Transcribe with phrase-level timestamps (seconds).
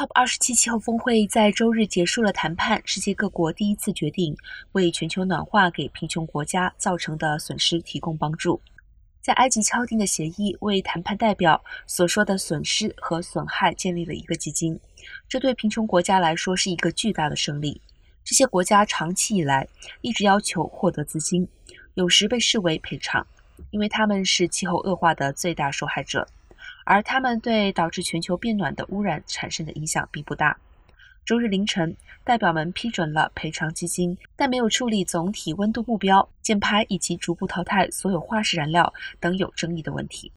[0.00, 4.34] COP27 气候峰会在周日结束了谈判，世界各国第一次决定
[4.72, 8.58] 为全球暖化给贫穷国家造成的损失提供帮助。
[9.20, 14.80] 在埃及敲定的协议为谈判代表所说的损失和损害建立了一个基金，
[15.28, 17.78] 这对贫穷国家来说是一个巨大的胜利。
[18.24, 19.68] 这些国家长期以来
[20.00, 21.46] 一直要求获得资金，
[21.92, 23.26] 有时被视为赔偿，
[23.70, 26.26] 因为他们是气候恶化的最大受害者。
[26.84, 30.56] 而他们对导致全球变暖的污染产生的影响并不大。
[31.24, 40.28] 周日凌晨，代表们批准了赔偿基金，但没有处理总体温度目标、减排以及逐步淘汰所有化石燃料等有争议的问题。